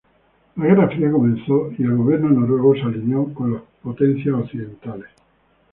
[0.55, 5.05] La Guerra Fría comenzó y el Gobierno noruego se alineó con las potencias occidentales.